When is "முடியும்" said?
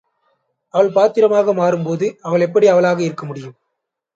3.25-3.55